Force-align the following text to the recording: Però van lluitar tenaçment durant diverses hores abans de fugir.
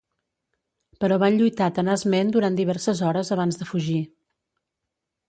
Però 1.03 1.19
van 1.23 1.35
lluitar 1.41 1.67
tenaçment 1.79 2.31
durant 2.37 2.57
diverses 2.61 3.03
hores 3.11 3.31
abans 3.37 3.61
de 3.61 3.69
fugir. 3.73 3.99